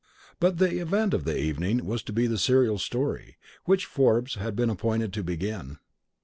[0.39, 4.55] But the event of the evening was to be the serial story, which Forbes had
[4.55, 5.77] been appointed to begin.